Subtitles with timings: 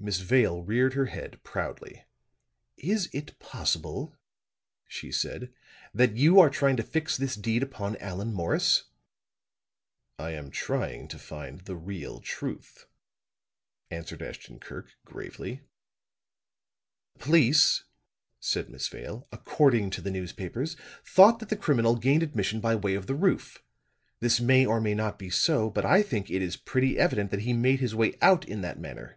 [0.00, 2.04] Miss Vale reared her head proudly.
[2.76, 4.16] "Is it possible,"
[4.86, 5.52] she said,
[5.92, 8.84] "that you are trying to fix this deed upon Allan Morris?"
[10.16, 12.86] "I am trying to find the real truth,"
[13.90, 15.62] answered Ashton Kirk, gravely.
[17.14, 17.82] "The police,"
[18.38, 22.94] said Miss Vale, "according to the newspapers, thought that the criminal gained admission by way
[22.94, 23.64] of the roof.
[24.20, 27.40] This may or may not be so; but I think it is pretty evident that
[27.42, 29.16] he made his way out in that manner.